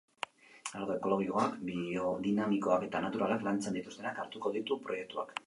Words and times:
Ardo 0.77 0.93
ekologikoak, 0.99 1.53
biodinamikoak 1.67 2.87
eta 2.89 3.03
naturalak 3.05 3.47
lantzen 3.51 3.79
dituztenak 3.81 4.25
hartuko 4.25 4.55
ditu 4.59 4.81
proiektuak. 4.89 5.37